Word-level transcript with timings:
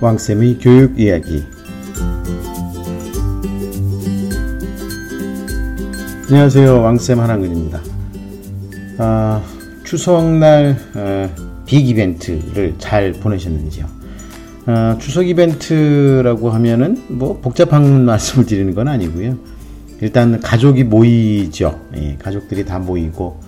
왕쌤의 0.00 0.58
교육 0.60 1.00
이야기. 1.00 1.42
안녕하세요. 6.28 6.82
왕쌤 6.82 7.18
한한근입니다. 7.18 7.80
아, 8.98 9.42
추석날 9.82 10.76
어, 10.94 11.30
빅 11.66 11.88
이벤트를 11.88 12.76
잘 12.78 13.12
보내셨는지요? 13.12 13.86
아, 14.66 14.96
추석 15.00 15.26
이벤트라고 15.26 16.50
하면은 16.50 17.02
뭐 17.08 17.40
복잡한 17.40 18.04
말씀을 18.06 18.46
드리는 18.46 18.72
건 18.76 18.86
아니고요. 18.86 19.36
일단 20.00 20.40
가족이 20.40 20.84
모이죠. 20.84 21.80
예, 21.96 22.16
가족들이 22.22 22.64
다 22.64 22.78
모이고 22.78 23.40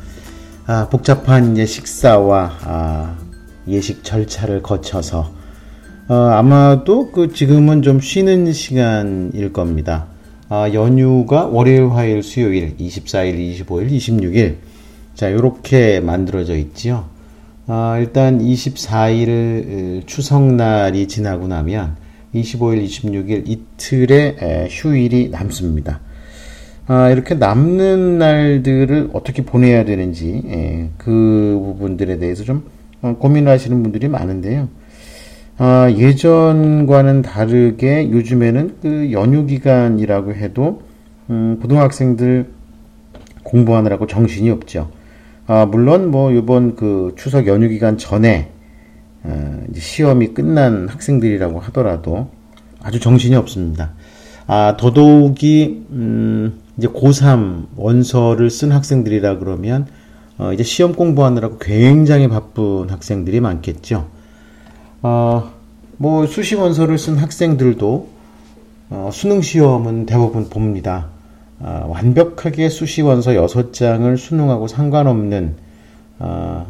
아, 0.66 0.88
복잡한 0.88 1.52
이제 1.52 1.64
식사와 1.64 2.58
아, 2.62 3.16
예식 3.68 4.02
절차를 4.02 4.62
거쳐서 4.62 5.38
어, 6.10 6.14
아마도 6.32 7.12
그 7.12 7.32
지금은 7.32 7.82
좀 7.82 8.00
쉬는 8.00 8.52
시간일 8.52 9.52
겁니다. 9.52 10.08
아, 10.48 10.68
연휴가 10.74 11.46
월요일, 11.46 11.88
화요일, 11.92 12.24
수요일, 12.24 12.76
24일, 12.76 13.36
25일, 13.36 13.92
26일. 13.92 14.56
자, 15.14 15.32
요렇게 15.32 16.00
만들어져 16.00 16.56
있지요. 16.56 17.04
아, 17.68 17.96
일단 18.00 18.40
24일 18.40 20.04
추석날이 20.04 21.06
지나고 21.06 21.46
나면 21.46 21.94
25일, 22.34 22.84
26일 22.84 23.48
이틀의 23.48 24.66
휴일이 24.68 25.28
남습니다. 25.30 26.00
아, 26.88 27.10
이렇게 27.10 27.36
남는 27.36 28.18
날들을 28.18 29.10
어떻게 29.12 29.44
보내야 29.44 29.84
되는지 29.84 30.42
예, 30.46 30.90
그 30.98 31.60
부분들에 31.64 32.18
대해서 32.18 32.42
좀 32.42 32.64
어, 33.00 33.14
고민하시는 33.16 33.80
분들이 33.80 34.08
많은데요. 34.08 34.79
아, 35.62 35.90
예전과는 35.94 37.20
다르게 37.20 38.10
요즘에는 38.10 38.76
그 38.80 39.12
연휴 39.12 39.44
기간이라고 39.44 40.32
해도 40.32 40.80
음, 41.28 41.58
고등학생들 41.60 42.46
공부하느라고 43.42 44.06
정신이 44.06 44.48
없죠. 44.48 44.90
아, 45.46 45.66
물론 45.66 46.10
뭐 46.10 46.32
이번 46.32 46.76
그 46.76 47.14
추석 47.18 47.46
연휴 47.46 47.68
기간 47.68 47.98
전에 47.98 48.48
어, 49.22 49.62
시험이 49.74 50.28
끝난 50.28 50.88
학생들이라고 50.88 51.60
하더라도 51.60 52.30
아주 52.82 52.98
정신이 52.98 53.36
없습니다. 53.36 53.92
아, 54.46 54.78
더더욱이 54.78 55.84
음, 55.90 56.58
이제 56.78 56.88
고3 56.88 57.66
원서를 57.76 58.48
쓴 58.48 58.72
학생들이라 58.72 59.38
그러면 59.38 59.88
어, 60.38 60.54
이제 60.54 60.62
시험 60.62 60.94
공부하느라고 60.94 61.58
굉장히 61.58 62.28
바쁜 62.28 62.88
학생들이 62.88 63.40
많겠죠. 63.40 64.19
어, 65.02 65.50
뭐 65.96 66.26
수시 66.26 66.54
원서를 66.54 66.98
쓴 66.98 67.16
학생들도 67.16 68.08
어, 68.90 69.10
수능 69.12 69.40
시험은 69.40 70.06
대부분 70.06 70.48
봅니다. 70.48 71.08
어, 71.58 71.86
완벽하게 71.88 72.68
수시 72.68 73.02
원서 73.02 73.30
6장을 73.32 74.16
수능하고 74.16 74.66
상관없는 74.66 75.56
어, 76.18 76.66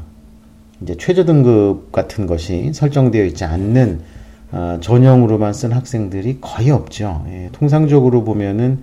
이제 0.83 0.97
최저 0.97 1.25
등급 1.25 1.93
같은 1.93 2.27
것이 2.27 2.73
설정되어 2.73 3.25
있지 3.27 3.45
않는 3.45 4.01
어, 4.53 4.79
전형으로만 4.81 5.53
쓴 5.53 5.73
학생들이 5.73 6.39
거의 6.41 6.71
없죠. 6.71 7.25
예, 7.29 7.49
통상적으로 7.53 8.25
보면은 8.25 8.83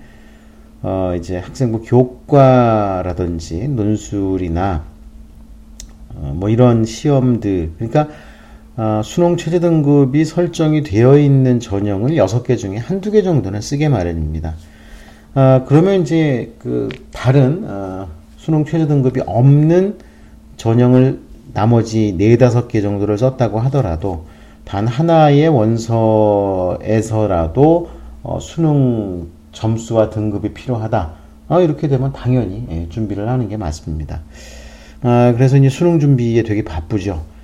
어, 0.81 1.13
이제 1.17 1.37
학생부 1.37 1.83
교과라든지 1.83 3.67
논술이나 3.67 4.83
어, 6.15 6.33
뭐 6.35 6.49
이런 6.49 6.85
시험들 6.85 7.71
그러니까 7.77 8.07
어, 8.77 9.01
수능 9.03 9.37
최저 9.37 9.59
등급이 9.59 10.23
설정이 10.23 10.83
되어 10.83 11.17
있는 11.17 11.59
전형을 11.59 12.11
6개 12.11 12.59
중에 12.59 12.77
한두 12.77 13.09
개 13.09 13.23
정도는 13.23 13.59
쓰게 13.59 13.89
마련입니다. 13.89 14.53
어, 15.33 15.65
그러면 15.67 16.03
이제 16.03 16.53
그 16.59 16.89
다른 17.11 17.63
어, 17.67 18.07
수능 18.37 18.65
최저 18.65 18.85
등급이 18.85 19.21
없는 19.25 19.97
전형을 20.57 21.19
나머지 21.53 22.11
4, 22.11 22.17
5개 22.67 22.83
정도를 22.83 23.17
썼다고 23.17 23.59
하더라도 23.61 24.25
단 24.63 24.85
하나의 24.85 25.47
원서에서라도 26.77 27.89
어, 28.21 28.37
수능 28.39 29.29
점수와 29.53 30.11
등급이 30.11 30.53
필요하다. 30.53 31.13
아, 31.49 31.61
이렇게 31.61 31.87
되면 31.87 32.13
당연히 32.13 32.67
예, 32.69 32.87
준비를 32.89 33.27
하는 33.27 33.49
게 33.49 33.57
맞습니다. 33.57 34.21
아, 35.01 35.33
그래서 35.35 35.57
이제 35.57 35.67
수능 35.69 35.99
준비에 35.99 36.43
되게 36.43 36.63
바쁘죠. 36.63 37.36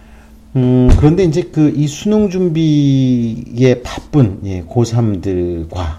음, 0.56 0.90
그런데 0.98 1.24
이제 1.24 1.42
그 1.42 1.74
이 1.76 1.88
수능 1.88 2.30
준비에 2.30 3.82
바쁜 3.82 4.40
예, 4.46 4.64
고3들과 4.64 5.98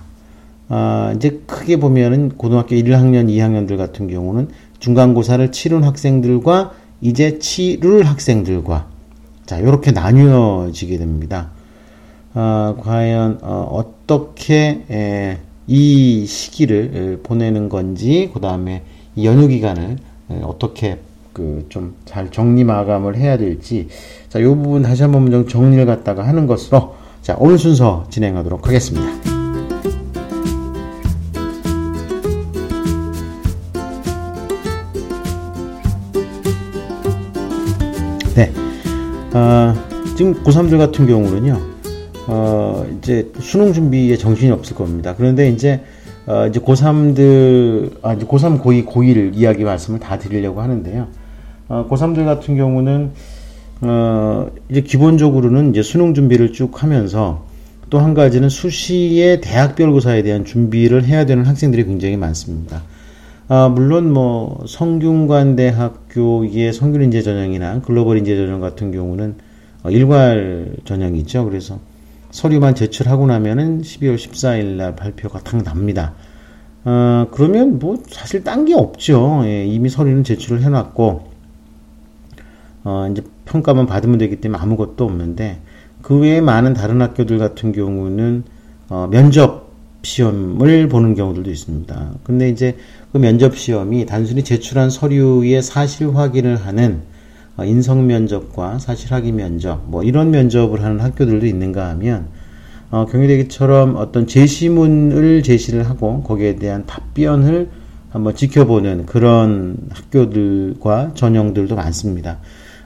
아, 0.69 1.12
이제 1.16 1.42
크게 1.47 1.78
보면은 1.78 2.31
고등학교 2.31 2.75
1학년, 2.76 3.28
2학년들 3.28 3.76
같은 3.76 4.09
경우는 4.09 4.48
중간고사를 4.78 5.50
치른 5.53 5.82
학생들과 5.84 6.72
이제 7.00 7.38
치룰 7.38 8.04
학생들과 8.04 8.87
자, 9.44 9.59
이렇게 9.59 9.91
나뉘어지게 9.91 10.98
됩니다. 10.98 11.50
아, 12.32 12.75
과연 12.81 13.41
어, 13.43 13.94
떻게 14.06 14.84
에, 14.91 15.38
이 15.66 16.26
시기를 16.26 17.20
보내는 17.22 17.69
건지 17.69 18.31
그 18.32 18.41
다음에 18.41 18.82
연휴 19.22 19.48
기간을 19.48 19.97
어떻게 20.43 20.98
그 21.34 21.67
좀 21.69 21.95
잘 22.06 22.31
정리 22.31 22.65
마감을 22.65 23.17
해야 23.17 23.37
될지 23.37 23.89
자, 24.28 24.39
이 24.39 24.45
부분 24.45 24.83
다시 24.83 25.03
한번 25.03 25.31
좀 25.31 25.47
정리를 25.47 25.84
갖다가 25.84 26.27
하는 26.27 26.47
것으로 26.47 26.95
자, 27.22 27.37
오늘 27.39 27.59
순서 27.59 28.05
진행하도록 28.11 28.67
하겠습니다. 28.67 29.06
네. 38.34 38.53
어, 39.34 39.75
지금 40.17 40.34
고3들 40.44 40.78
같은 40.78 41.06
경우는요. 41.06 41.61
어, 42.27 42.87
이제 42.99 43.31
수능 43.41 43.73
준비에 43.73 44.17
정신이 44.17 44.50
없을 44.50 44.77
겁니다. 44.77 45.15
그런데 45.17 45.49
이제, 45.49 45.83
어, 46.27 46.47
이제 46.47 46.61
고3들, 46.61 47.99
아, 48.03 48.15
이제 48.15 48.27
고3, 48.27 48.61
고2, 48.61 48.87
고1 48.87 49.34
이야기 49.34 49.65
말씀을 49.65 50.00
다 50.00 50.19
드리려고 50.19 50.61
하는데요. 50.61 51.09
어, 51.69 51.86
고3들 51.91 52.25
같은 52.25 52.56
경우는, 52.56 53.10
어, 53.82 54.50
이제 54.69 54.80
기본적으로는 54.82 55.70
이제 55.70 55.82
수능 55.82 56.14
준비를 56.14 56.52
쭉 56.52 56.82
하면서 56.82 57.44
또 57.91 58.00
한 58.00 58.14
가지는 58.14 58.48
수시의 58.48 59.41
대학별 59.41 59.92
고사에 59.92 60.22
대한 60.22 60.44
준비를 60.44 61.04
해야 61.04 61.26
되는 61.26 61.44
학생들이 61.44 61.84
굉장히 61.84 62.16
많습니다. 62.16 62.82
아, 63.47 63.69
물론 63.69 64.12
뭐 64.12 64.64
성균관대학교의 64.66 66.72
성균 66.72 67.02
인재 67.02 67.22
전형이나 67.22 67.82
글로벌 67.82 68.19
인재 68.19 68.34
전형 68.36 68.60
같은 68.60 68.91
경우는 68.91 69.34
어, 69.84 69.91
일괄 69.91 70.75
전형이죠. 70.84 71.44
그래서 71.44 71.78
서류만 72.31 72.75
제출하고 72.75 73.26
나면은 73.26 73.82
12월 73.82 74.16
14일 74.16 74.64
날 74.76 74.96
발표가 74.96 75.41
딱 75.41 75.62
납니다. 75.62 76.14
어, 76.84 77.28
그러면 77.31 77.78
뭐 77.78 78.02
사실 78.08 78.42
딴 78.42 78.64
게 78.64 78.75
없죠. 78.75 79.42
예, 79.44 79.64
이미 79.66 79.88
서류는 79.88 80.25
제출을 80.25 80.62
해놨고, 80.62 81.34
어, 82.84 83.09
이제 83.11 83.22
평가만 83.47 83.87
받으면 83.87 84.19
되기 84.19 84.37
때문에 84.37 84.62
아무것도 84.62 85.05
없는데, 85.05 85.61
그 86.03 86.19
외에 86.19 86.41
많은 86.41 86.75
다른 86.75 87.03
학교들 87.03 87.39
같은 87.39 87.72
경우는, 87.72 88.45
어, 88.89 89.09
면접 89.11 89.65
시험을 90.05 90.89
보는 90.89 91.15
경우들도 91.15 91.50
있습니다. 91.50 92.12
근데 92.23 92.49
이제 92.49 92.77
그 93.12 93.19
면접 93.19 93.56
시험이 93.56 94.06
단순히 94.06 94.44
제출한 94.44 94.91
서류의 94.91 95.62
사실 95.62 96.15
확인을 96.15 96.56
하는 96.56 97.03
어, 97.56 97.65
인성 97.65 98.06
면접과 98.06 98.79
사실 98.79 99.12
확인 99.12 99.37
면접 99.37 99.82
뭐 99.87 100.03
이런 100.03 100.31
면접을 100.31 100.82
하는 100.82 101.00
학교들도 101.00 101.47
있는가 101.47 101.88
하면 101.91 102.26
어, 102.91 103.06
경희대기처럼 103.06 103.97
어떤 103.97 104.26
제시문을 104.26 105.43
제시를 105.43 105.88
하고 105.88 106.23
거기에 106.23 106.56
대한 106.56 106.85
답변을 106.87 107.69
한번 108.11 108.37
지켜보는 108.37 109.06
그런 109.06 109.76
학교들과 109.91 111.12
전형들도 111.14 111.75
많습니다. 111.75 112.38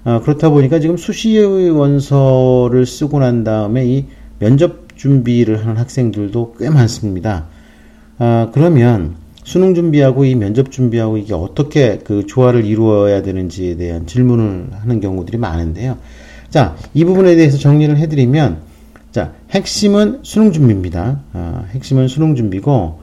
어, 0.09 0.23
그렇다 0.23 0.49
보니까 0.49 0.81
지금 0.81 0.97
수시 0.97 1.39
원서를 1.39 2.87
쓰고 2.87 3.19
난 3.19 3.45
다음에 3.45 3.85
이 3.85 4.07
면접 4.39 4.97
준비를 4.97 5.61
하는 5.61 5.77
학생들도 5.77 6.55
꽤 6.59 6.71
많습니다. 6.71 7.45
아, 8.17 8.49
그러면 8.55 9.17
수능 9.45 9.75
준비하고 9.75 10.25
이 10.25 10.35
면접 10.35 10.71
준비하고 10.71 11.19
이게 11.19 11.35
어떻게 11.35 11.99
그 11.99 12.27
조화를 12.27 12.65
이루어야 12.65 13.21
되는지에 13.21 13.77
대한 13.77 14.07
질문을 14.07 14.69
하는 14.81 15.01
경우들이 15.01 15.37
많은데요. 15.37 15.99
자, 16.49 16.75
이 16.95 17.05
부분에 17.05 17.37
대해서 17.37 17.59
정리를 17.59 17.95
해드리면, 17.99 18.61
자, 19.13 19.35
핵심은 19.51 20.21
수능 20.23 20.53
준비입니다. 20.53 21.21
어, 21.35 21.67
핵심은 21.73 22.09
수능 22.09 22.35
준비고, 22.35 22.99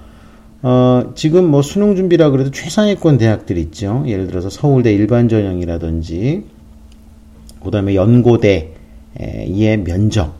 어, 0.63 1.11
지금 1.13 1.51
뭐 1.51 1.61
수능 1.61 1.95
준비라 1.95 2.31
그래도 2.31 2.49
최상위권 2.49 3.19
대학들 3.19 3.59
있죠. 3.59 4.03
예를 4.07 4.25
들어서 4.25 4.49
서울대 4.49 4.91
일반 4.91 5.29
전형이라든지, 5.29 6.54
그 7.65 7.71
다음에 7.71 7.95
연고대의 7.95 8.69
면접, 9.83 10.33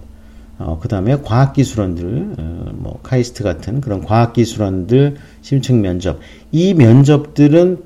어, 0.57 0.79
그 0.81 0.87
다음에 0.87 1.17
과학기술원들, 1.21 2.35
어, 2.37 2.71
뭐, 2.75 2.99
카이스트 3.03 3.43
같은 3.43 3.81
그런 3.81 4.01
과학기술원들 4.01 5.15
심층 5.41 5.81
면접. 5.81 6.19
이 6.51 6.73
면접들은 6.73 7.79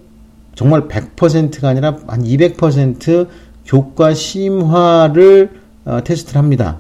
정말 0.53 0.87
100%가 0.87 1.69
아니라 1.69 1.97
한 2.05 2.23
200% 2.23 3.27
교과 3.65 4.13
심화를 4.13 5.49
어, 5.85 6.03
테스트를 6.03 6.37
합니다. 6.37 6.77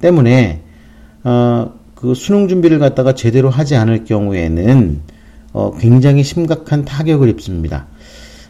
때문에, 0.00 0.60
어, 1.24 1.72
그 1.94 2.14
수능 2.14 2.46
준비를 2.46 2.78
갖다가 2.78 3.14
제대로 3.14 3.48
하지 3.48 3.74
않을 3.74 4.04
경우에는, 4.04 5.00
어, 5.52 5.76
굉장히 5.78 6.22
심각한 6.22 6.84
타격을 6.84 7.28
입습니다. 7.30 7.86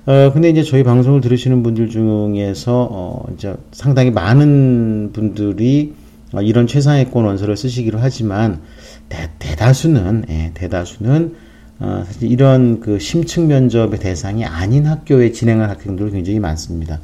어, 0.05 0.33
근데 0.33 0.51
이제 0.51 0.63
저희 0.65 0.83
방송을 0.83 1.21
들으시는 1.21 1.63
분들 1.63 1.89
중에서, 1.89 2.89
어, 2.91 3.25
이제 3.35 3.55
상당히 3.71 4.11
많은 4.11 5.11
분들이 5.13 5.95
어, 6.33 6.41
이런 6.43 6.67
최상위권 6.67 7.25
원서를 7.25 7.57
쓰시기로 7.57 7.99
하지만 8.01 8.61
대, 9.09 9.29
다수는 9.55 10.25
예, 10.31 10.51
대다수는 10.55 11.35
어, 11.79 12.03
사실 12.07 12.31
이런 12.33 12.81
그 12.81 12.99
심층 12.99 13.49
면접의 13.49 14.01
대상이 14.01 14.45
아닌 14.45 14.87
학교에 14.87 15.31
진행한 15.33 15.69
학생들이 15.71 16.11
굉장히 16.11 16.41
많습니다. 16.41 17.01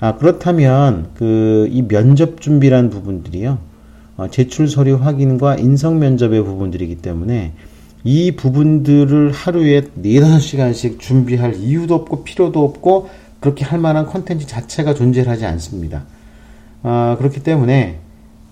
아, 0.00 0.16
그렇다면 0.16 1.10
그 1.14 1.68
이 1.70 1.82
면접 1.82 2.40
준비란 2.40 2.90
부분들이요. 2.90 3.58
어, 4.16 4.28
제출 4.30 4.68
서류 4.68 4.96
확인과 4.96 5.56
인성 5.56 5.98
면접의 5.98 6.44
부분들이기 6.44 6.96
때문에 6.96 7.52
이 8.04 8.32
부분들을 8.32 9.32
하루에 9.32 9.80
4, 9.80 9.90
5시간씩 10.02 11.00
준비할 11.00 11.56
이유도 11.56 11.94
없고 11.94 12.22
필요도 12.22 12.62
없고 12.62 13.08
그렇게 13.40 13.64
할 13.64 13.78
만한 13.78 14.04
컨텐츠 14.06 14.46
자체가 14.46 14.94
존재하지 14.94 15.46
않습니다. 15.46 16.04
아, 16.82 17.16
그렇기 17.18 17.42
때문에 17.42 17.98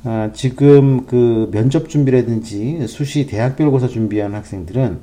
아, 0.05 0.31
지금 0.33 1.07
그 1.07 1.51
면접 1.53 1.91
준비라든지 1.91 2.87
수시 2.89 3.27
대학별 3.27 3.71
고사 3.71 3.89
준비하는 3.89 4.37
학생들은 4.37 5.01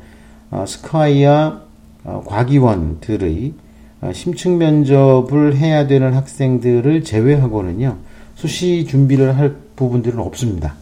어, 0.51 0.65
스카이아 0.67 1.61
어, 2.03 2.23
과기원들의 2.25 3.53
어, 4.01 4.11
심층 4.13 4.57
면접을 4.57 5.57
해야 5.57 5.85
되는 5.85 6.13
학생들을 6.13 7.03
제외하고는요 7.03 7.97
수시 8.33 8.85
준비를 8.85 9.37
할 9.37 9.55
부분들은 9.75 10.19
없습니다. 10.19 10.73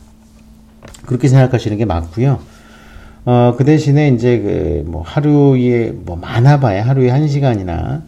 그렇게 1.05 1.27
생각하시는 1.27 1.77
게 1.77 1.85
맞고요. 1.85 2.39
어, 3.27 3.55
그 3.57 3.65
대신에 3.65 4.07
이제 4.09 4.39
그 4.39 4.77
뭐 4.87 5.03
하루에 5.05 5.91
뭐 5.91 6.15
많아봐야 6.15 6.87
하루에 6.87 7.09
한 7.09 7.27
시간이나 7.27 8.01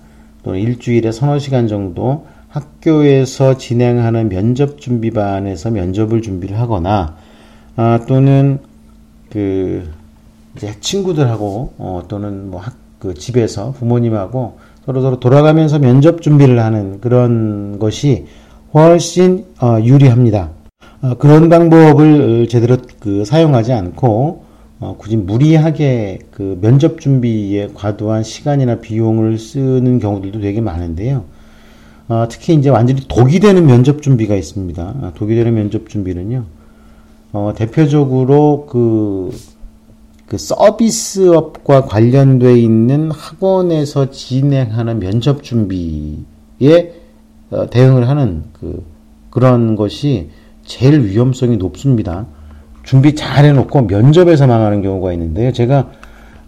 또는 0.43 0.59
일주일에 0.59 1.11
서너 1.11 1.39
시간 1.39 1.67
정도 1.67 2.25
학교에서 2.47 3.57
진행하는 3.57 4.29
면접 4.29 4.79
준비반에서 4.79 5.71
면접을 5.71 6.21
준비를 6.21 6.57
하거나 6.57 7.15
아, 7.75 7.99
또는 8.07 8.59
그 9.29 9.87
이제 10.55 10.73
친구들하고 10.79 11.73
어, 11.77 12.03
또는 12.07 12.49
뭐 12.49 12.59
학, 12.59 12.73
그 12.97 13.13
집에서 13.13 13.71
부모님하고 13.73 14.57
서로 14.85 15.01
서로 15.01 15.19
돌아가면서 15.19 15.77
면접 15.79 16.21
준비를 16.21 16.59
하는 16.59 16.99
그런 17.01 17.77
것이 17.77 18.25
훨씬 18.73 19.45
어, 19.61 19.77
유리합니다. 19.83 20.49
어, 21.01 21.13
그런 21.19 21.49
방법을 21.49 22.47
제대로 22.49 22.77
그 22.99 23.23
사용하지 23.25 23.73
않고 23.73 24.48
어, 24.79 24.95
굳이 24.97 25.17
무리하게 25.17 26.19
그 26.31 26.57
면접 26.61 27.01
준비에 27.01 27.69
과도한 27.73 28.23
시간이나 28.23 28.79
비용을 28.79 29.37
쓰는 29.37 29.99
경우들도 29.99 30.39
되게 30.39 30.61
많은데요. 30.61 31.25
어, 32.07 32.25
특히 32.29 32.55
이제 32.55 32.69
완전히 32.69 33.01
독이 33.07 33.39
되는 33.39 33.65
면접 33.65 34.01
준비가 34.01 34.35
있습니다. 34.35 34.81
아, 35.01 35.11
독이 35.15 35.35
되는 35.35 35.53
면접 35.53 35.89
준비는요. 35.89 36.45
어, 37.33 37.53
대표적으로 37.55 38.65
그, 38.69 39.31
그 40.25 40.37
서비스업과 40.37 41.85
관련돼 41.85 42.57
있는 42.57 43.11
학원에서 43.11 44.09
진행하는 44.11 44.99
면접 44.99 45.43
준비에 45.43 46.93
어, 47.51 47.69
대응을 47.69 48.07
하는 48.07 48.43
그 48.53 48.83
그런 49.29 49.75
것이 49.75 50.29
제일 50.65 51.03
위험성이 51.03 51.57
높습니다. 51.57 52.27
준비 52.89 53.13
잘 53.13 53.45
해놓고 53.45 53.83
면접에서 53.83 54.47
망하는 54.47 54.81
경우가 54.81 55.13
있는데요. 55.13 55.51
제가 55.51 55.91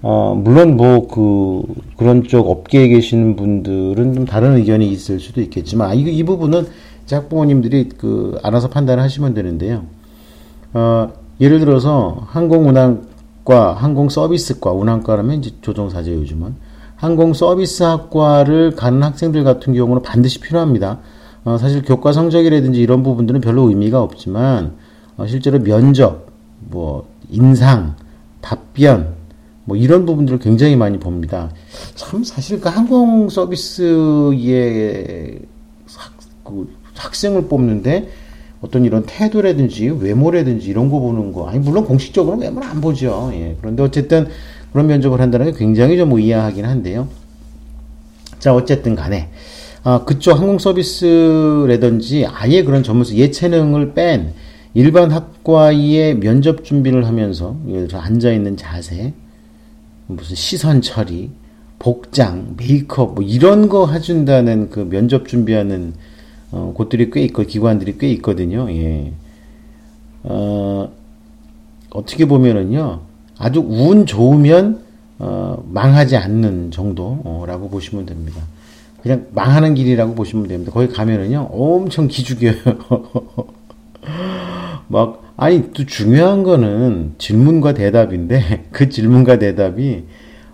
어, 0.02 0.34
물론 0.36 0.76
뭐, 0.76 1.08
그, 1.08 1.62
그런 1.96 2.24
쪽 2.24 2.50
업계에 2.50 2.88
계시는 2.88 3.36
분들은 3.36 4.16
좀 4.16 4.26
다른 4.26 4.56
의견이 4.56 4.90
있을 4.90 5.20
수도 5.20 5.40
있겠지만, 5.42 5.96
이, 5.96 6.02
이 6.02 6.24
부분은 6.24 6.66
학부모님들이 7.08 7.90
그, 7.96 8.40
알아서 8.42 8.70
판단을 8.70 9.04
하시면 9.04 9.36
되는데요. 9.36 9.84
어, 10.74 11.10
예를 11.40 11.60
들어서 11.60 12.26
항공운항과 12.30 13.76
항공서비스과, 13.76 14.72
운항과라면 14.72 15.38
이제 15.38 15.52
조종사죠, 15.62 16.12
요즘은. 16.12 16.56
항공서비스학과를 16.96 18.72
가는 18.72 19.04
학생들 19.04 19.44
같은 19.44 19.76
경우는 19.76 20.02
반드시 20.02 20.40
필요합니다. 20.40 20.98
어, 21.44 21.60
사실 21.60 21.84
교과 21.84 22.14
성적이라든지 22.14 22.82
이런 22.82 23.04
부분들은 23.04 23.42
별로 23.42 23.70
의미가 23.70 24.02
없지만, 24.02 24.72
어, 25.18 25.28
실제로 25.28 25.60
면접, 25.60 26.31
뭐, 26.70 27.08
인상, 27.30 27.96
답변, 28.42 29.16
뭐 29.66 29.78
이런 29.78 30.06
부분들을 30.06 30.40
굉장히 30.40 30.76
많이 30.76 31.00
봅니다. 31.00 31.52
참 31.96 32.24
사실 32.24 32.60
그 32.60 32.70
항공 32.70 33.30
서비스의 33.30 34.40
학, 35.96 36.14
그 36.44 36.68
학생을 36.96 37.48
뽑는데 37.48 38.10
어떤 38.62 38.86
이런 38.86 39.04
태도라든지 39.06 39.90
외모라든지 39.90 40.70
이런 40.70 40.90
거 40.90 41.00
보는 41.00 41.32
거 41.32 41.48
아니 41.48 41.60
물론 41.60 41.86
공식적으로는 41.86 42.44
외모는 42.44 42.68
안 42.68 42.82
보죠. 42.82 43.32
예. 43.34 43.56
그런데 43.60 43.84
어쨌든 43.84 44.28
그런 44.72 44.88
면접을 44.88 45.20
한다는 45.20 45.48
게 45.48 45.58
굉장히 45.58 45.98
좀 45.98 46.12
의아하긴 46.12 46.66
한데요. 46.66 47.08
자 48.40 48.54
어쨌든 48.54 48.96
간에 48.96 49.30
아, 49.84 50.04
그쪽 50.04 50.38
항공 50.40 50.60
서비스라든지 50.60 52.28
아예 52.28 52.64
그런 52.64 52.84
전문성 52.84 53.18
예체능을 53.18 53.94
뺀 53.94 54.34
일반 54.74 55.12
학과의 55.12 56.20
면접 56.20 56.64
준비를 56.64 57.06
하면서 57.06 57.58
앉아 57.94 58.32
있는 58.32 58.56
자세 58.56 59.14
무슨 60.08 60.36
시선 60.36 60.82
처리, 60.82 61.30
복장, 61.80 62.56
메이크업 62.58 63.16
뭐 63.16 63.24
이런 63.24 63.70
거 63.70 63.88
해준다는 63.88 64.70
그 64.70 64.88
면접 64.90 65.28
준비하는 65.28 65.94
어, 66.52 66.74
곳들이 66.76 67.10
꽤 67.12 67.22
있고 67.24 67.44
기관들이 67.44 67.98
꽤 67.98 68.10
있거든요. 68.14 68.70
예. 68.72 69.14
어, 70.24 70.92
어떻게 71.90 72.26
보면은요 72.26 73.02
아주 73.38 73.62
운 73.62 74.06
좋으면 74.06 74.84
어, 75.20 75.64
망하지 75.70 76.18
않는 76.18 76.72
정도라고 76.72 77.70
보시면 77.70 78.06
됩니다. 78.06 78.42
그냥 79.02 79.28
망하는 79.34 79.74
길이라고 79.74 80.14
보시면 80.14 80.48
됩니다. 80.48 80.72
거기 80.72 80.88
가면은요 80.88 81.50
엄청 81.52 82.08
기죽여요. 82.08 82.54
막 84.92 85.24
아니 85.38 85.72
또 85.74 85.86
중요한 85.86 86.44
거는 86.44 87.16
질문과 87.18 87.74
대답인데 87.74 88.66
그 88.72 88.90
질문과 88.90 89.40
대답이 89.40 90.04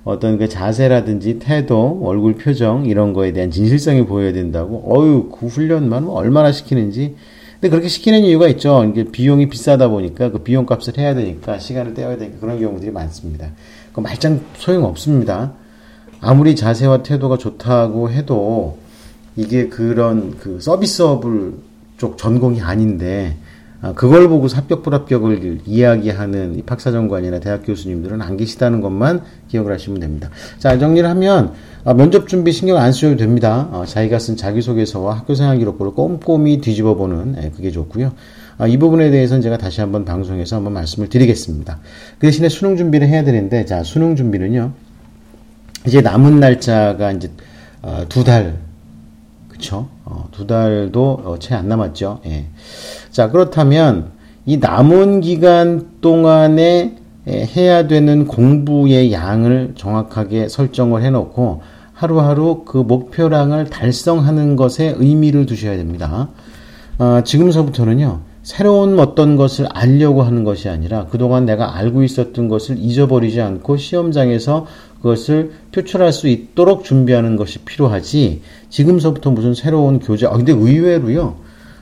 어떤 0.03 0.37
그 0.37 0.47
자세라든지 0.47 1.39
태도, 1.39 1.99
얼굴 2.03 2.35
표정 2.35 2.85
이런 2.85 3.11
거에 3.11 3.33
대한 3.33 3.51
진실성이 3.51 4.05
보여야 4.05 4.31
된다고. 4.31 4.83
어유 4.87 5.29
그 5.37 5.47
훈련만 5.47 6.07
얼마나 6.07 6.53
시키는지. 6.53 7.15
근데 7.53 7.69
그렇게 7.69 7.89
시키는 7.89 8.21
이유가 8.21 8.47
있죠. 8.49 8.85
이게 8.85 9.03
비용이 9.03 9.49
비싸다 9.49 9.89
보니까 9.89 10.31
그 10.31 10.43
비용 10.43 10.65
값을 10.65 10.97
해야 10.97 11.13
되니까 11.13 11.59
시간을 11.59 11.93
떼어야 11.93 12.17
되니까 12.17 12.39
그런 12.39 12.59
경우들이 12.59 12.91
많습니다. 12.91 13.49
그 13.91 13.99
말짱 13.99 14.41
소용 14.55 14.85
없습니다. 14.85 15.53
아무리 16.21 16.55
자세와 16.55 17.03
태도가 17.03 17.37
좋다고 17.37 18.11
해도 18.11 18.77
이게 19.35 19.67
그런 19.67 20.37
그 20.37 20.59
서비스업을 20.61 21.53
쪽 21.97 22.17
전공이 22.17 22.61
아닌데 22.61 23.35
아, 23.41 23.46
그걸 23.95 24.27
보고 24.27 24.47
합격 24.47 24.81
불합격을 24.81 25.59
이야기하는 25.65 26.63
박사정관이나 26.65 27.39
대학 27.39 27.63
교수님들은 27.63 28.21
안 28.21 28.35
계시다는 28.35 28.81
것만 28.81 29.21
기억을 29.49 29.71
하시면 29.73 29.99
됩니다. 29.99 30.29
자 30.57 30.77
정리를 30.77 31.07
하면 31.07 31.53
아, 31.83 31.93
면접 31.93 32.27
준비 32.27 32.51
신경 32.51 32.77
안 32.77 32.91
쓰셔도 32.91 33.17
됩니다. 33.17 33.69
어, 33.71 33.85
자기가 33.85 34.19
쓴 34.19 34.35
자기소개서와 34.35 35.19
학교생활 35.19 35.59
기록부를 35.59 35.93
꼼꼼히 35.93 36.59
뒤집어 36.59 36.95
보는 36.95 37.35
예, 37.41 37.49
그게 37.55 37.71
좋고요. 37.71 38.13
아, 38.57 38.67
이 38.67 38.77
부분에 38.77 39.11
대해서는 39.11 39.41
제가 39.41 39.57
다시 39.57 39.79
한번 39.81 40.03
방송에서 40.03 40.55
한번 40.55 40.73
말씀을 40.73 41.09
드리겠습니다. 41.09 41.79
그 42.17 42.27
대신에 42.27 42.49
수능 42.49 42.75
준비를 42.75 43.07
해야 43.07 43.23
되는데 43.23 43.65
자 43.65 43.83
수능 43.83 44.15
준비는요. 44.15 44.73
이제 45.85 46.01
남은 46.01 46.39
날짜가 46.39 47.11
이제 47.11 47.31
어, 47.83 48.05
두 48.09 48.23
달, 48.23 48.57
그쵸? 49.57 49.87
어, 50.05 50.27
두 50.31 50.47
달도 50.47 51.21
어, 51.25 51.35
채안 51.39 51.67
남았죠. 51.67 52.21
예. 52.27 52.45
자, 53.11 53.29
그렇다면 53.29 54.11
이 54.45 54.57
남은 54.57 55.21
기간 55.21 55.89
동안에 55.99 56.95
해야 57.27 57.87
되는 57.87 58.27
공부의 58.27 59.11
양을 59.11 59.73
정확하게 59.75 60.47
설정을 60.47 61.03
해놓고 61.03 61.61
하루하루 61.91 62.63
그 62.63 62.77
목표량을 62.77 63.65
달성하는 63.65 64.55
것에 64.55 64.95
의미를 64.97 65.45
두셔야 65.45 65.75
됩니다. 65.75 66.29
어, 66.99 67.21
지금서부터는요, 67.25 68.21
새로운 68.43 68.97
어떤 68.99 69.35
것을 69.35 69.67
알려고 69.71 70.21
하는 70.23 70.45
것이 70.45 70.69
아니라 70.69 71.07
그동안 71.07 71.45
내가 71.45 71.75
알고 71.75 72.03
있었던 72.03 72.47
것을 72.47 72.77
잊어버리지 72.77 73.41
않고 73.41 73.75
시험장에서 73.75 74.67
그것을 74.97 75.51
표출할 75.71 76.11
수 76.11 76.27
있도록 76.27 76.83
준비하는 76.83 77.35
것이 77.35 77.59
필요하지 77.59 78.41
지금서부터 78.69 79.31
무슨 79.31 79.53
새로운 79.53 79.99
교재 79.99 80.25
아 80.25 80.31
근데 80.31 80.51
의외로요. 80.51 81.35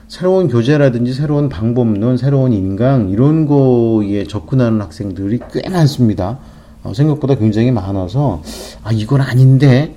새로운 0.08 0.46
교재라든지 0.48 1.12
새로운 1.12 1.48
방법론 1.48 2.16
새로운 2.16 2.52
인강 2.52 3.10
이런 3.10 3.46
거에 3.46 4.24
접근하는 4.24 4.80
학생들이 4.80 5.40
꽤 5.52 5.68
많습니다. 5.68 6.38
어, 6.84 6.94
생각보다 6.94 7.34
굉장히 7.34 7.72
많아서 7.72 8.42
아 8.84 8.92
이건 8.92 9.20
아닌데? 9.20 9.94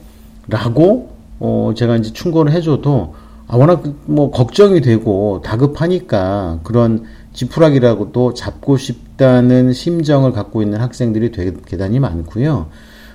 라고 0.47 1.11
어 1.39 1.73
제가 1.75 1.97
이제 1.97 2.11
충고를 2.11 2.51
해줘도 2.51 3.13
아, 3.47 3.57
워낙 3.57 3.83
뭐 4.05 4.31
걱정이 4.31 4.81
되고 4.81 5.41
다급하니까 5.43 6.59
그런 6.63 7.03
지푸라기라고도 7.33 8.33
잡고 8.33 8.77
싶다는 8.77 9.73
심정을 9.73 10.31
갖고 10.31 10.61
있는 10.61 10.81
학생들이 10.81 11.31
되게 11.31 11.53
대단히 11.65 11.99
많고요. 11.99 12.67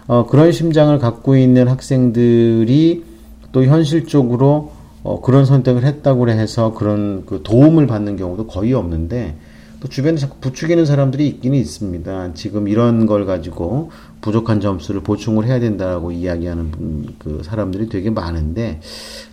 어, 0.06 0.26
그런 0.26 0.52
심장을 0.52 0.96
갖고 0.98 1.36
있는 1.36 1.68
학생들이 1.68 3.04
또 3.52 3.64
현실적으로 3.64 4.72
어, 5.02 5.20
그런 5.20 5.44
선택을 5.44 5.84
했다고 5.84 6.28
해서 6.30 6.74
그런 6.74 7.24
그 7.26 7.40
도움을 7.42 7.86
받는 7.86 8.16
경우도 8.16 8.46
거의 8.46 8.72
없는데 8.74 9.36
또 9.80 9.88
주변에 9.88 10.16
자꾸 10.16 10.38
부추기는 10.40 10.84
사람들이 10.86 11.26
있기는 11.26 11.58
있습니다. 11.58 12.32
지금 12.32 12.68
이런 12.68 13.04
걸 13.04 13.26
가지고 13.26 13.90
부족한 14.22 14.60
점수를 14.60 15.02
보충을 15.02 15.44
해야 15.44 15.60
된다고 15.60 16.10
이야기하는 16.10 16.70
분, 16.70 17.14
그 17.18 17.42
사람들이 17.44 17.90
되게 17.90 18.08
많은데 18.08 18.80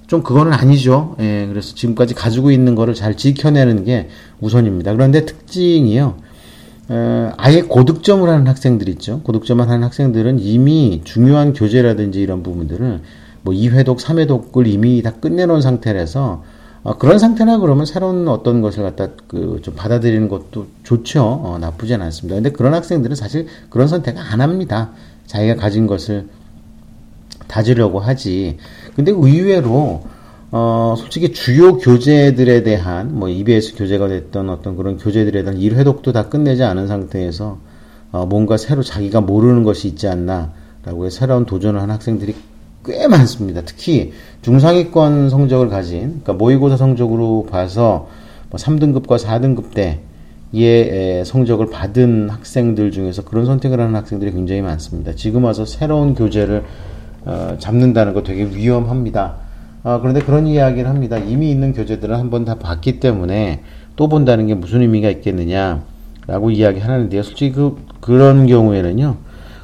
좀 0.08 0.24
그거는 0.24 0.51
아니죠. 0.51 1.16
예, 1.22 1.48
그래서 1.48 1.74
지금까지 1.74 2.16
가지고 2.16 2.51
있는 2.51 2.75
거를 2.75 2.94
잘 2.94 3.16
지켜내는 3.16 3.86
게 3.86 4.10
우선입니다. 4.42 4.92
그런데 4.92 5.25
특징이요. 5.25 6.18
어, 6.94 7.32
아예 7.38 7.62
고득점을 7.62 8.28
하는 8.28 8.48
학생들 8.48 8.90
있죠. 8.90 9.22
고득점을 9.22 9.66
하는 9.66 9.84
학생들은 9.86 10.40
이미 10.40 11.00
중요한 11.06 11.54
교재라든지 11.54 12.20
이런 12.20 12.44
부분들을 12.44 13.00
뭐 13.44 13.54
2회독, 13.54 13.98
3회독을 14.00 14.68
이미 14.68 15.02
다 15.02 15.14
끝내놓은 15.14 15.62
상태라서 15.62 16.44
어, 16.84 16.98
그런 16.98 17.18
상태나 17.18 17.60
그러면 17.60 17.86
새로운 17.86 18.28
어떤 18.28 18.62
것을 18.62 18.84
갖다 18.84 19.08
그 19.28 19.60
좀 19.62 19.74
받아들이는 19.76 20.28
것도 20.28 20.68
좋죠. 20.84 21.24
어, 21.24 21.58
나쁘진 21.62 22.02
않습니다. 22.02 22.36
근데 22.36 22.52
그런 22.52 22.74
학생들은 22.74 23.16
사실 23.16 23.48
그런 23.70 23.88
선택 23.88 24.18
안 24.18 24.42
합니다. 24.42 24.90
자기가 25.28 25.56
가진 25.56 25.88
것을 25.88 26.28
다지려고 27.48 28.00
하지. 28.00 28.58
근데 28.98 29.12
의외로 29.12 30.04
어, 30.53 30.96
솔직히 30.98 31.31
주요 31.31 31.77
교재들에 31.77 32.63
대한, 32.63 33.17
뭐, 33.17 33.29
EBS 33.29 33.75
교재가 33.75 34.10
됐던 34.10 34.50
어떤 34.50 34.75
그런 34.75 34.98
교재들에 34.98 35.43
대한 35.43 35.58
1회독도 35.58 36.12
다 36.12 36.27
끝내지 36.27 36.63
않은 36.63 36.88
상태에서, 36.88 37.58
어, 38.12 38.25
뭔가 38.25 38.58
새로 38.58 38.84
자기가 38.84 39.22
모르는 39.22 39.63
것이 39.63 39.88
있지 39.88 40.10
않나, 40.10 40.51
라고 40.84 41.05
해서 41.05 41.20
새로운 41.20 41.46
도전을 41.46 41.79
한 41.79 41.89
학생들이 41.89 42.36
꽤 42.84 43.08
많습니다. 43.08 43.62
특히 43.63 44.12
중상위권 44.41 45.29
성적을 45.29 45.70
가진, 45.70 46.00
그러니까 46.01 46.34
모의고사 46.34 46.75
성적으로 46.75 47.48
봐서 47.50 48.10
뭐 48.50 48.60
3등급과 48.60 49.20
4등급 49.20 49.74
때의 50.51 51.24
성적을 51.24 51.67
받은 51.67 52.29
학생들 52.29 52.91
중에서 52.91 53.24
그런 53.24 53.46
선택을 53.46 53.79
하는 53.79 53.96
학생들이 53.96 54.31
굉장히 54.31 54.62
많습니다. 54.62 55.13
지금 55.13 55.43
와서 55.43 55.65
새로운 55.65 56.15
교재를 56.15 56.63
어, 57.24 57.55
잡는다는 57.60 58.13
거 58.13 58.24
되게 58.24 58.43
위험합니다. 58.46 59.41
어, 59.84 60.00
그런데 60.00 60.22
그런 60.22 60.48
이야기를 60.48 60.88
합니다. 60.90 61.18
이미 61.18 61.50
있는 61.50 61.74
교재들은 61.74 62.16
한 62.16 62.30
번 62.30 62.46
다 62.46 62.56
봤기 62.56 63.00
때문에 63.00 63.64
또 63.96 64.08
본다는 64.08 64.48
게 64.48 64.54
무슨 64.54 64.82
의미가 64.82 65.10
있겠느냐라고 65.10 66.52
이야기하는데요. 66.52 67.24
솔직히 67.24 67.52
그, 67.52 67.78
그런 68.00 68.46
경우에는요. 68.48 69.18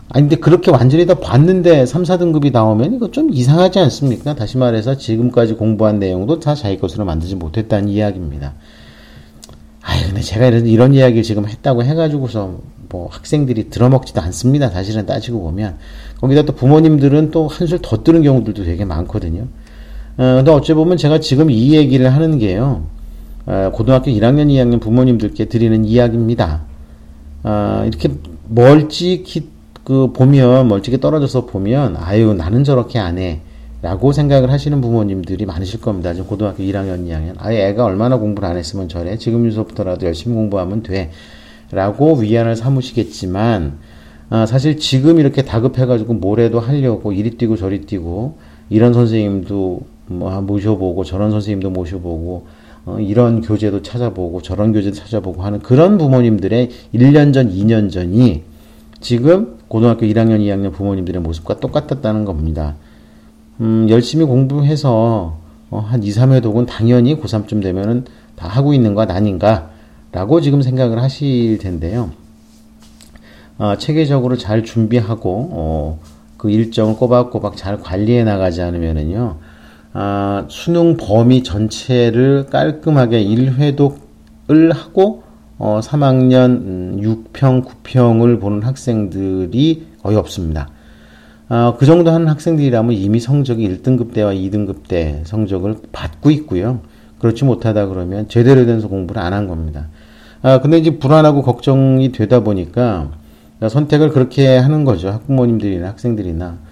아니, 0.09 0.23
근데 0.23 0.37
그렇게 0.37 0.71
완전히 0.71 1.05
다 1.05 1.15
봤는데 1.15 1.85
3, 1.85 2.03
4등급이 2.03 2.51
나오면 2.51 2.93
이거 2.95 3.11
좀 3.11 3.29
이상하지 3.31 3.79
않습니까? 3.79 4.35
다시 4.35 4.57
말해서 4.57 4.95
지금까지 4.97 5.53
공부한 5.55 5.99
내용도 5.99 6.39
다 6.39 6.55
자기 6.55 6.77
것으로 6.79 7.03
만들지 7.05 7.35
못했다는 7.35 7.89
이야기입니다. 7.89 8.53
아유, 9.81 10.05
근데 10.07 10.21
제가 10.21 10.47
이런, 10.47 10.65
이런 10.65 10.93
이야기를 10.93 11.23
지금 11.23 11.45
했다고 11.47 11.83
해가지고서 11.83 12.59
뭐 12.89 13.07
학생들이 13.11 13.69
들어먹지도 13.69 14.21
않습니다. 14.21 14.69
사실은 14.69 15.05
따지고 15.05 15.41
보면. 15.41 15.75
거기다 16.21 16.43
또 16.43 16.53
부모님들은 16.53 17.31
또 17.31 17.47
한술 17.47 17.79
더 17.81 18.03
뜨는 18.03 18.23
경우들도 18.23 18.63
되게 18.63 18.85
많거든요. 18.85 19.45
어, 20.17 20.35
근데 20.37 20.51
어찌 20.51 20.73
보면 20.73 20.97
제가 20.97 21.19
지금 21.19 21.51
이 21.51 21.75
얘기를 21.75 22.11
하는 22.11 22.39
게요. 22.39 22.83
어, 23.45 23.71
고등학교 23.73 24.11
1학년, 24.11 24.47
2학년 24.47 24.81
부모님들께 24.81 25.45
드리는 25.45 25.85
이야기입니다. 25.85 26.63
어, 27.43 27.83
이렇게 27.85 28.09
멀찍이 28.49 29.49
그 29.83 30.11
보면 30.11 30.67
멀찍이 30.67 30.99
떨어져서 30.99 31.45
보면 31.45 31.95
아유 31.97 32.33
나는 32.33 32.63
저렇게 32.63 32.99
안 32.99 33.17
해. 33.17 33.41
라고 33.81 34.11
생각을 34.11 34.51
하시는 34.51 34.81
부모님들이 34.81 35.45
많으실 35.45 35.81
겁니다. 35.81 36.13
지금 36.13 36.27
고등학교 36.27 36.63
1학년, 36.63 37.07
2학년. 37.07 37.35
아예 37.37 37.67
애가 37.67 37.85
얼마나 37.85 38.17
공부를 38.17 38.49
안 38.49 38.57
했으면 38.57 38.89
저래. 38.89 39.17
지금부터라도 39.17 40.07
열심히 40.07 40.35
공부하면 40.35 40.81
돼. 40.81 41.11
라고 41.71 42.15
위안을 42.15 42.55
삼으시겠지만, 42.55 43.77
아, 44.29 44.45
사실 44.47 44.79
지금 44.79 45.19
이렇게 45.19 45.43
다급해가지고 45.43 46.15
뭐래도 46.15 46.59
하려고 46.59 47.13
이리 47.13 47.31
뛰고 47.31 47.55
저리 47.55 47.81
뛰고, 47.81 48.39
이런 48.69 48.93
선생님도 48.93 49.55
뭐 49.55 49.96
모셔보고, 50.07 51.03
저런 51.03 51.31
선생님도 51.31 51.69
모셔보고, 51.69 52.47
어, 52.85 52.97
이런 52.99 53.41
교재도 53.41 53.81
찾아보고, 53.81 54.41
저런 54.41 54.73
교재도 54.73 54.95
찾아보고 54.95 55.43
하는 55.43 55.59
그런 55.59 55.97
부모님들의 55.97 56.69
1년 56.93 57.33
전, 57.33 57.49
2년 57.49 57.91
전이 57.91 58.43
지금 58.99 59.57
고등학교 59.67 60.05
1학년, 60.05 60.39
2학년 60.39 60.73
부모님들의 60.73 61.21
모습과 61.21 61.59
똑같았다는 61.59 62.25
겁니다. 62.25 62.75
음, 63.59 63.87
열심히 63.89 64.25
공부해서 64.25 65.37
어, 65.69 65.79
한 65.79 66.03
2, 66.03 66.09
3회 66.09 66.41
독은 66.41 66.65
당연히 66.65 67.19
고3쯤 67.19 67.61
되면은 67.61 68.05
다 68.35 68.47
하고 68.47 68.73
있는 68.73 68.93
것 68.95 69.09
아닌가 69.11 69.71
라고 70.11 70.41
지금 70.41 70.61
생각을 70.61 71.01
하실 71.01 71.57
텐데요. 71.57 72.11
어, 73.57 73.75
체계적으로 73.77 74.37
잘 74.37 74.63
준비하고 74.63 75.49
어, 75.51 75.99
그 76.37 76.49
일정을 76.49 76.95
꼬박꼬박 76.95 77.57
잘 77.57 77.79
관리해 77.79 78.23
나가지 78.23 78.61
않으면은요. 78.61 79.37
아, 79.99 80.45
수능 80.47 80.95
범위 80.95 81.41
전체를 81.41 82.45
깔끔하게 82.51 83.25
1회독을 83.25 84.71
하고 84.71 85.23
어, 85.57 85.79
3학년 85.81 87.01
6평, 87.01 87.65
9평을 87.65 88.39
보는 88.39 88.61
학생들이 88.61 89.87
거의 90.03 90.15
없습니다. 90.17 90.69
어, 91.49 91.77
그 91.79 91.87
정도 91.87 92.11
하는 92.11 92.27
학생들이라면 92.27 92.91
이미 92.93 93.19
성적이 93.19 93.67
1등급 93.67 94.13
때와 94.13 94.33
2등급 94.33 94.87
때 94.87 95.23
성적을 95.25 95.77
받고 95.91 96.29
있고요. 96.29 96.81
그렇지 97.17 97.45
못하다 97.45 97.87
그러면 97.87 98.29
제대로 98.29 98.67
된 98.67 98.79
공부를 98.79 99.19
안 99.19 99.33
한 99.33 99.47
겁니다. 99.47 99.87
아, 100.43 100.61
근데 100.61 100.77
이제 100.77 100.99
불안하고 100.99 101.41
걱정이 101.41 102.11
되다 102.11 102.41
보니까 102.41 103.09
선택을 103.67 104.09
그렇게 104.09 104.57
하는 104.57 104.85
거죠. 104.85 105.09
학부모님들이나 105.09 105.87
학생들이나. 105.87 106.66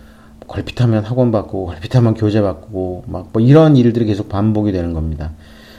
걸핏하면 0.48 1.04
학원 1.04 1.32
받고, 1.32 1.66
걸핏하면 1.68 2.14
교재 2.14 2.42
받고, 2.42 3.04
막 3.08 3.28
뭐 3.34 3.42
이런 3.42 3.76
일들이 3.78 4.06
계속 4.06 4.30
반복이 4.30 4.72
되는 4.72 4.94
겁니다. 4.94 5.32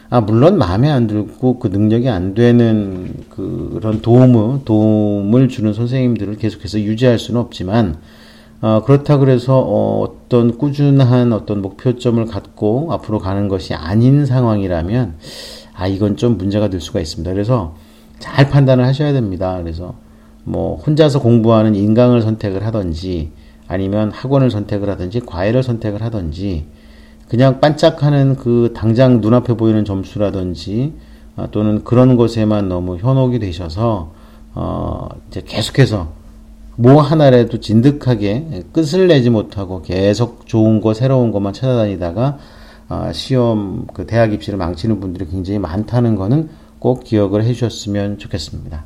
아, 0.09 0.21
물론 0.21 0.57
마음에 0.59 0.89
안 0.91 1.07
들고 1.07 1.59
그 1.59 1.69
능력이 1.69 2.09
안 2.09 2.35
되는 2.35 3.13
그런 3.31 4.01
도움을, 4.03 4.65
도움을 4.65 5.49
주는 5.49 5.73
선생님들을 5.73 6.37
계속해서 6.37 6.81
유지할 6.81 7.19
수는 7.19 7.41
없지만, 7.41 7.97
어, 8.61 8.83
그렇다 8.85 9.19
그래서 9.19 9.59
어, 9.59 10.03
어떤 10.03 10.57
꾸준한 10.59 11.33
어떤 11.33 11.61
목표점을 11.61 12.25
갖고 12.27 12.89
앞으로 12.93 13.19
가는 13.19 13.49
것이 13.49 13.75
아닌 13.75 14.25
상황이라면, 14.27 15.15
아, 15.75 15.87
이건 15.87 16.17
좀 16.17 16.39
문제가 16.39 16.69
될 16.69 16.81
수가 16.81 17.01
있습니다. 17.01 17.33
그래서 17.33 17.75
잘 18.19 18.49
판단을 18.49 18.85
하셔야 18.87 19.13
됩니다. 19.13 19.59
그래서 19.61 19.95
뭐 20.45 20.77
혼자서 20.77 21.21
공부하는 21.21 21.75
인강을 21.75 22.23
선택을 22.23 22.65
하든지 22.65 23.31
아니면 23.69 24.11
학원을 24.11 24.51
선택을 24.51 24.89
하든지 24.91 25.21
과외를 25.21 25.63
선택을 25.63 26.03
하든지 26.03 26.67
그냥 27.29 27.61
반짝하는 27.61 28.37
그 28.37 28.73
당장 28.75 29.21
눈앞에 29.21 29.55
보이는 29.55 29.85
점수라든지 29.85 30.93
어, 31.37 31.49
또는 31.51 31.85
그런 31.85 32.17
것에만 32.17 32.69
너무 32.69 32.97
현혹이 32.97 33.39
되셔서 33.39 34.13
어 34.55 35.09
이제 35.29 35.43
계속해서 35.45 36.09
뭐 36.77 37.03
하나라도 37.03 37.61
진득하게 37.61 38.65
끝을 38.73 39.07
내지 39.09 39.29
못하고 39.29 39.83
계속 39.83 40.47
좋은 40.47 40.81
거 40.81 40.95
새로운 40.95 41.31
것만 41.31 41.53
찾아다니다가 41.53 42.39
어 42.89 43.11
시험 43.13 43.87
그 43.93 44.07
대학 44.07 44.33
입시를 44.33 44.59
망치는 44.59 45.01
분들이 45.01 45.27
굉장히 45.29 45.59
많다는 45.59 46.17
거는 46.17 46.49
꼭 46.79 47.05
기억을 47.05 47.45
해 47.45 47.53
주셨으면 47.53 48.19
좋겠습니다. 48.19 48.85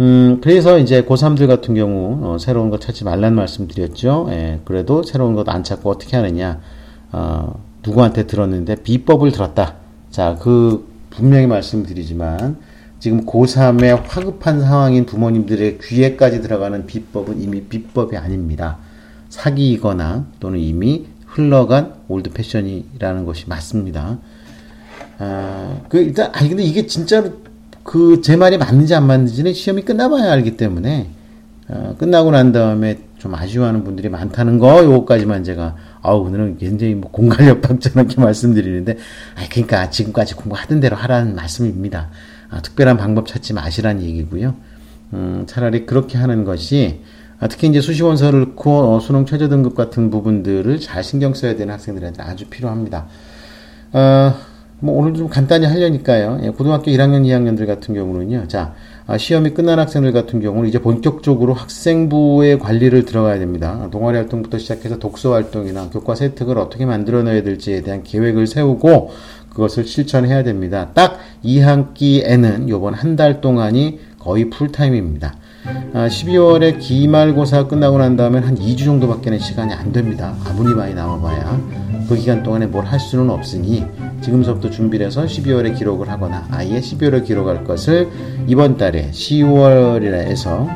음, 0.00 0.40
그래서 0.42 0.78
이제 0.78 1.02
고3들 1.02 1.46
같은 1.46 1.74
경우, 1.74 2.18
어, 2.22 2.38
새로운 2.38 2.70
거 2.70 2.78
찾지 2.78 3.04
말라는 3.04 3.36
말씀 3.36 3.68
드렸죠. 3.68 4.28
예, 4.30 4.60
그래도 4.64 5.02
새로운 5.02 5.34
것 5.34 5.48
안 5.48 5.62
찾고 5.62 5.90
어떻게 5.90 6.16
하느냐. 6.16 6.60
어, 7.12 7.60
누구한테 7.84 8.26
들었는데 8.26 8.76
비법을 8.76 9.32
들었다. 9.32 9.76
자, 10.10 10.36
그 10.40 10.88
분명히 11.10 11.46
말씀드리지만 11.46 12.56
지금 12.98 13.26
고3의 13.26 14.02
화급한 14.06 14.60
상황인 14.60 15.04
부모님들의 15.06 15.78
귀에까지 15.82 16.40
들어가는 16.40 16.86
비법은 16.86 17.40
이미 17.42 17.62
비법이 17.64 18.16
아닙니다. 18.16 18.78
사기이거나 19.28 20.26
또는 20.40 20.60
이미 20.60 21.06
흘러간 21.26 21.94
old 22.08 22.30
fashion이라는 22.30 23.24
것이 23.24 23.48
맞습니다. 23.48 24.18
아, 25.18 25.80
그 25.88 25.98
일단 25.98 26.30
아니 26.34 26.48
근데 26.48 26.62
이게 26.62 26.86
진짜로 26.86 27.32
그 27.90 28.20
제 28.22 28.36
말이 28.36 28.56
맞는지 28.56 28.94
안 28.94 29.08
맞는지는 29.08 29.52
시험이 29.52 29.82
끝나봐야 29.82 30.30
알기 30.30 30.56
때문에 30.56 31.10
어, 31.66 31.96
끝나고 31.98 32.30
난 32.30 32.52
다음에 32.52 33.00
좀 33.18 33.34
아쉬워하는 33.34 33.82
분들이 33.82 34.08
많다는 34.08 34.60
거 34.60 34.84
요거까지만 34.84 35.42
제가 35.42 35.74
아우 36.00 36.20
오늘은 36.20 36.58
굉장히 36.58 36.94
뭐 36.94 37.10
공갈협박처럼 37.10 38.06
이렇게 38.06 38.20
말씀드리는데 38.22 38.92
아 38.92 39.40
그러니까 39.50 39.90
지금까지 39.90 40.34
공부하던 40.34 40.78
대로 40.78 40.94
하라는 40.94 41.34
말씀입니다. 41.34 42.10
아, 42.48 42.62
특별한 42.62 42.96
방법 42.96 43.26
찾지 43.26 43.54
마시라는 43.54 44.04
얘기고요. 44.04 44.54
음, 45.12 45.42
차라리 45.48 45.84
그렇게 45.84 46.16
하는 46.16 46.44
것이 46.44 47.00
아, 47.40 47.48
특히 47.48 47.66
이제 47.66 47.80
수시원서를 47.80 48.40
넣고 48.40 48.94
어, 48.94 49.00
수능 49.00 49.26
최저 49.26 49.48
등급 49.48 49.74
같은 49.74 50.10
부분들을 50.10 50.78
잘 50.78 51.02
신경 51.02 51.34
써야 51.34 51.56
되는 51.56 51.74
학생들한테 51.74 52.22
아주 52.22 52.46
필요합니다. 52.46 53.08
어, 53.92 54.34
뭐 54.82 54.96
오늘 54.98 55.12
좀 55.14 55.28
간단히 55.28 55.66
하려니까요. 55.66 56.40
예, 56.42 56.48
고등학교 56.50 56.90
1학년, 56.90 57.22
2학년들 57.24 57.66
같은 57.66 57.94
경우는요. 57.94 58.48
자, 58.48 58.72
아, 59.06 59.18
시험이 59.18 59.50
끝난 59.50 59.78
학생들 59.78 60.12
같은 60.12 60.40
경우는 60.40 60.68
이제 60.68 60.78
본격적으로 60.78 61.52
학생부의 61.52 62.58
관리를 62.58 63.04
들어가야 63.04 63.38
됩니다. 63.38 63.88
동아리 63.90 64.16
활동부터 64.16 64.56
시작해서 64.58 64.98
독서 64.98 65.32
활동이나 65.32 65.90
교과 65.90 66.14
세특을 66.14 66.56
어떻게 66.58 66.86
만들어내야 66.86 67.42
될지에 67.42 67.82
대한 67.82 68.02
계획을 68.04 68.46
세우고 68.46 69.10
그것을 69.50 69.84
실천해야 69.84 70.44
됩니다. 70.44 70.90
딱 70.94 71.18
2학기에는 71.44 72.68
요번 72.68 72.94
한 72.94 73.16
달 73.16 73.40
동안이 73.42 73.98
거의 74.18 74.48
풀타임입니다. 74.48 75.34
아, 75.92 76.06
12월에 76.08 76.78
기말고사 76.78 77.66
끝나고 77.66 77.98
난 77.98 78.16
다음에 78.16 78.38
한 78.38 78.54
2주 78.56 78.84
정도밖에는 78.86 79.38
시간이 79.40 79.74
안 79.74 79.92
됩니다. 79.92 80.34
아무리 80.48 80.72
많이 80.74 80.94
남아봐야 80.94 81.60
그 82.08 82.16
기간 82.16 82.42
동안에 82.42 82.66
뭘 82.66 82.84
할 82.86 82.98
수는 82.98 83.28
없으니 83.30 83.84
지금서부터 84.20 84.70
준비를 84.70 85.06
해서 85.06 85.24
12월에 85.24 85.76
기록을 85.76 86.08
하거나 86.10 86.46
아예 86.50 86.80
12월에 86.80 87.24
기록할 87.24 87.64
것을 87.64 88.08
이번 88.46 88.76
달에 88.76 89.10
10월에서 89.10 90.68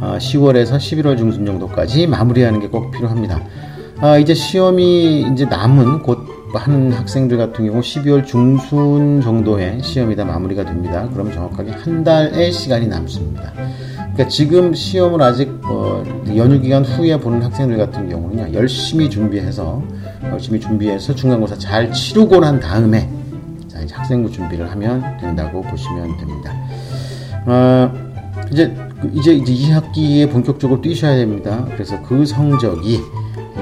10월에서 0.00 0.76
11월 0.76 1.16
중순 1.18 1.44
정도까지 1.46 2.06
마무리하는 2.06 2.60
게 2.60 2.68
꼭 2.68 2.90
필요합니다. 2.90 3.40
아, 3.98 4.16
이제 4.16 4.32
시험이 4.34 5.26
이제 5.32 5.44
남은 5.44 6.02
곧 6.02 6.18
하는 6.54 6.90
학생들 6.92 7.36
같은 7.36 7.66
경우 7.66 7.80
12월 7.80 8.26
중순 8.26 9.20
정도에 9.20 9.78
시험이 9.82 10.16
다 10.16 10.24
마무리가 10.24 10.64
됩니다. 10.64 11.08
그럼 11.12 11.32
정확하게 11.32 11.70
한 11.72 12.02
달의 12.02 12.50
시간이 12.50 12.88
남습니다. 12.88 13.52
그러니까 13.96 14.26
지금 14.28 14.74
시험을 14.74 15.22
아직 15.22 15.48
어, 15.64 16.02
연휴 16.34 16.60
기간 16.60 16.84
후에 16.84 17.18
보는 17.18 17.42
학생들 17.42 17.76
같은 17.76 18.08
경우는요 18.08 18.52
열심히 18.54 19.08
준비해서 19.08 19.80
열심히 20.24 20.60
준비해서 20.60 21.14
중간고사 21.14 21.56
잘 21.56 21.92
치르고 21.92 22.40
난 22.40 22.60
다음에 22.60 23.08
자, 23.68 23.80
이제 23.80 23.94
학생부 23.94 24.30
준비를 24.30 24.70
하면 24.70 25.16
된다고 25.18 25.62
보시면 25.62 26.16
됩니다. 26.18 26.52
어, 27.46 27.92
이제 28.50 28.74
이제 29.12 29.32
이제 29.32 29.52
2학기에 29.52 30.30
본격적으로 30.30 30.80
뛰셔야 30.80 31.16
됩니다. 31.16 31.64
그래서 31.72 32.00
그 32.02 32.26
성적이 32.26 33.00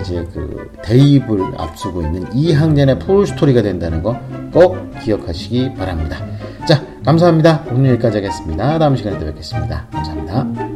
이제 0.00 0.26
그 0.32 0.70
대입을 0.82 1.54
앞두고 1.56 2.02
있는 2.02 2.24
2학년의 2.30 2.98
풀스토리가 3.00 3.62
된다는 3.62 4.02
거 4.02 4.18
꼭 4.52 4.76
기억하시기 5.02 5.74
바랍니다. 5.74 6.18
자, 6.66 6.84
감사합니다. 7.04 7.64
오늘 7.70 7.90
여기까지 7.92 8.18
하겠습니다. 8.18 8.78
다음 8.78 8.96
시간에 8.96 9.18
또 9.18 9.26
뵙겠습니다. 9.26 9.86
감사합니다. 9.90 10.67